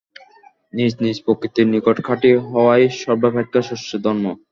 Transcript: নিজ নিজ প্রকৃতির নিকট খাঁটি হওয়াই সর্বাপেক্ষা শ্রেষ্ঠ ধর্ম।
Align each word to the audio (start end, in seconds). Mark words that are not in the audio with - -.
নিজ 0.73 0.91
নিজ 1.03 1.17
প্রকৃতির 1.25 1.67
নিকট 1.73 1.97
খাঁটি 2.07 2.29
হওয়াই 2.47 2.83
সর্বাপেক্ষা 3.01 3.61
শ্রেষ্ঠ 3.67 3.89
ধর্ম। 4.05 4.25